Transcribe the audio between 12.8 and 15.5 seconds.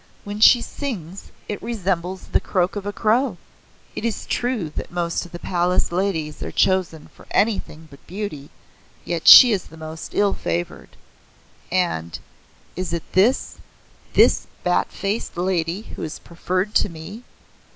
it this this bat faced